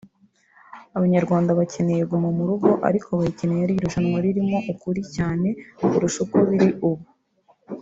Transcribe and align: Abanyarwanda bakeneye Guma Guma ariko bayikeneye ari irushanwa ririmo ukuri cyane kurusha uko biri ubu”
Abanyarwanda 0.97 1.57
bakeneye 1.59 2.03
Guma 2.09 2.29
Guma 2.37 2.71
ariko 2.89 3.09
bayikeneye 3.19 3.61
ari 3.63 3.73
irushanwa 3.77 4.17
ririmo 4.25 4.57
ukuri 4.71 5.01
cyane 5.15 5.47
kurusha 5.91 6.19
uko 6.25 6.37
biri 6.49 6.69
ubu” 6.89 7.05